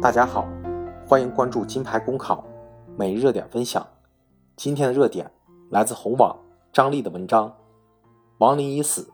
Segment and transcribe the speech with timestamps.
[0.00, 0.46] 大家好，
[1.04, 2.44] 欢迎关注金牌公考
[2.96, 3.84] 每日热点分享。
[4.54, 5.28] 今天的热点
[5.70, 6.38] 来自红网
[6.72, 7.52] 张丽的文章：
[8.38, 9.10] 王林已死，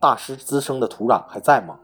[0.00, 1.78] 大师滋生的土壤还在吗？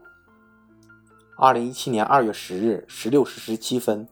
[1.37, 4.05] 二零一七年二月十日十六时十七分，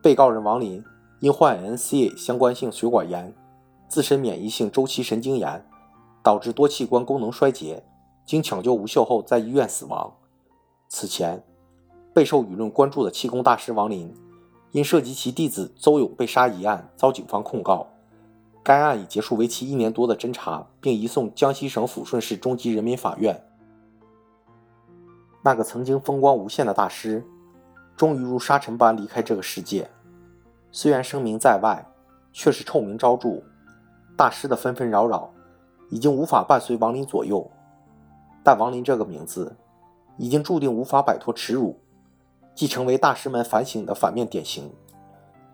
[0.00, 0.84] 被告人王林
[1.18, 3.34] 因患 NCA 相关性血管炎、
[3.88, 5.66] 自身免疫性周期神经炎，
[6.22, 7.84] 导致多器官功能衰竭，
[8.24, 10.14] 经抢救无效后在医院死亡。
[10.88, 11.42] 此前，
[12.14, 14.14] 备受舆论关注的气功大师王林，
[14.70, 17.88] 因涉及其弟子邹勇被杀一案遭警方控告。
[18.62, 23.44] 该案已结束为期一年多的侦查，并移送江西省抚顺市中级人民法院。
[25.42, 27.26] 那个曾经风光无限的大师，
[27.96, 29.90] 终于如沙尘般离开这个世界。
[30.70, 31.84] 虽然声名在外，
[32.32, 33.42] 却是臭名昭著。
[34.16, 35.32] 大师的纷纷扰扰，
[35.92, 37.48] 已经无法伴随王林左右。
[38.42, 39.54] 但王林这个名字，
[40.16, 41.78] 已经注定无法摆脱耻辱，
[42.54, 44.72] 既成为大师们反省的反面典型，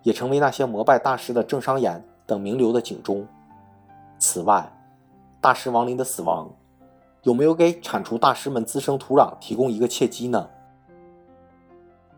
[0.01, 3.27] 也成为那些膜拜大师的郑商言等名流的警钟。
[4.17, 4.71] 此外，
[5.41, 6.49] 大师王林的死亡。
[7.23, 10.49] 有没有给铲除大师们滋生土壤提供一个契机呢？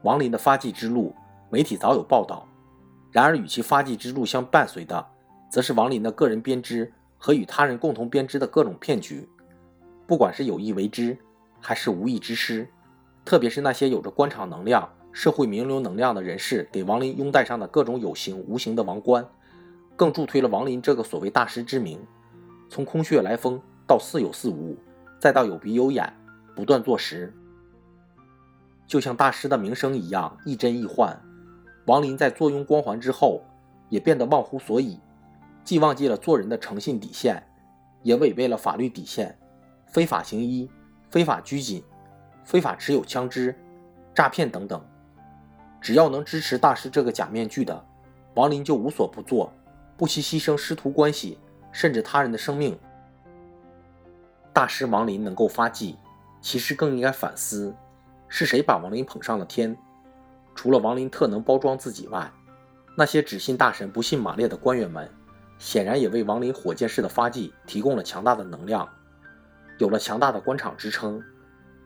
[0.04, 1.16] 王林的发迹之路，
[1.50, 2.46] 媒体早有报道。
[3.12, 5.04] 然而，与其发迹之路相伴随的，
[5.50, 9.30] 则是王林的个人编织和与他人共同编织的各种骗局。
[10.08, 11.16] 不管是有意为之，
[11.60, 12.68] 还是无意之失，
[13.24, 19.24] 特别是那些有着官场能量、社会名流能量的人士，给王林拥戴上的各种有形无形的王冠，
[19.96, 22.00] 更助推了王林这个所谓大师之名。
[22.68, 24.76] 从空穴来风到似有似无。
[25.20, 26.12] 再到有鼻有眼，
[26.56, 27.32] 不断坐实，
[28.88, 31.16] 就像大师的名声一样亦真亦幻。
[31.86, 33.44] 王林在坐拥光环之后，
[33.90, 35.00] 也变得忘乎所以，
[35.64, 37.42] 既忘记了做人的诚信底线，
[38.04, 39.38] 也违背了法律底线，
[39.88, 40.70] 非法行医、
[41.10, 41.84] 非法拘禁、
[42.44, 43.56] 非法持有枪支、
[44.14, 44.84] 诈骗等等。
[45.80, 47.86] 只要能支持大师这个假面具的，
[48.36, 49.52] 王林就无所不做，
[49.98, 51.38] 不惜牺牲师徒关系，
[51.72, 52.78] 甚至他人的生命。
[54.54, 55.96] 大师王林能够发迹，
[56.42, 57.74] 其实更应该反思，
[58.28, 59.76] 是谁把王林捧上了天？
[60.54, 62.32] 除了王林特能包装自己外，
[62.98, 65.10] 那些只信大神不信马列的官员们，
[65.62, 68.90] 显然也为王林火箭式的发迹提供了强大的能量。
[69.78, 71.24] 有了强大的官场支撑，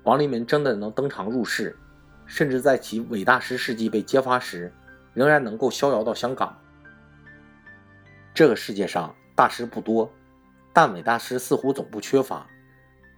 [0.04, 1.78] 王林们真的能登堂入室，
[2.26, 4.72] 甚至在其伟大师事迹被揭发时，
[5.14, 6.58] 仍然能够逍遥到香港。
[8.34, 10.10] 这个世界上大师不多，
[10.72, 12.48] 但伟大师似乎总不缺乏。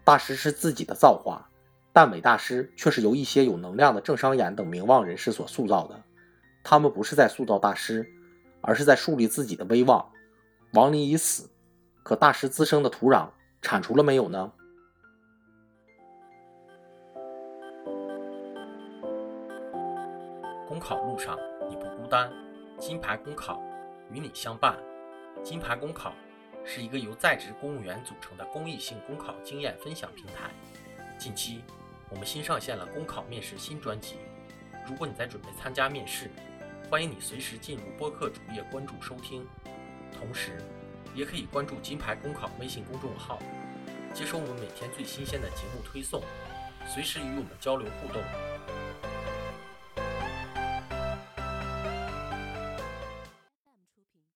[0.04, 1.48] 大师是自己的造化，
[1.94, 6.02] 但伟大师却是由一些有能量的郑商言等名望人士所塑造的。
[6.64, 8.12] 他们不是在塑造大师，
[8.62, 10.04] 而是在树立自己的威望。
[10.78, 11.50] 王林已死，
[12.04, 13.28] 可大师滋生的土壤
[13.64, 14.52] 铲除了没有呢？
[20.68, 21.36] 公考路上
[21.68, 22.32] 你不孤单，
[22.78, 23.60] 金牌公考
[24.12, 24.78] 与你相伴。
[25.44, 26.14] 金牌公考。
[26.70, 30.52] 是一个由在职公务员组成的公益性公考经验分享平台。
[31.18, 31.64] 近期，
[32.10, 34.18] 我们新上线了公考面试新专辑。
[34.86, 36.30] 如果你在准备参加面试，
[36.90, 39.48] 欢迎你随时进入播客主页关注收听。
[40.20, 40.52] 同时，
[41.14, 43.40] 也可以关注金牌公考微信公众号，
[44.14, 46.24] 接收我们每天最新鲜的节目推送，
[46.88, 48.22] 随时与我们交流互动。